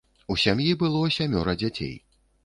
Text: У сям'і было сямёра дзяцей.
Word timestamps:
У 0.35 0.35
сям'і 0.43 0.71
было 0.83 1.01
сямёра 1.17 1.55
дзяцей. 1.65 1.93